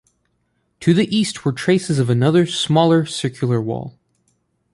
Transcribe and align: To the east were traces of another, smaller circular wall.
To 0.79 0.95
the 0.95 1.15
east 1.15 1.45
were 1.45 1.53
traces 1.53 1.99
of 1.99 2.09
another, 2.09 2.47
smaller 2.47 3.05
circular 3.05 3.61
wall. 3.61 3.99